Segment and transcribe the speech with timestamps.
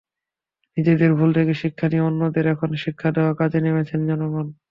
[0.77, 4.47] নিজেদের ভুল থেকে শিক্ষা নিয়ে অন্যদের এখন শিক্ষা দেওয়ার কাজে নেমেছেন জনসন।